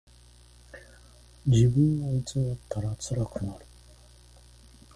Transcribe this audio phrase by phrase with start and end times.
[1.45, 3.63] 自分を偽ったらつらくなる。